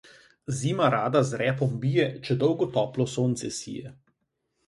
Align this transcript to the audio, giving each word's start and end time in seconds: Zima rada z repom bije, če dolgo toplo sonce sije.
Zima 0.59 0.87
rada 0.93 1.21
z 1.31 1.39
repom 1.41 1.75
bije, 1.83 2.07
če 2.29 2.37
dolgo 2.45 2.67
toplo 2.79 3.09
sonce 3.17 3.51
sije. 3.59 3.93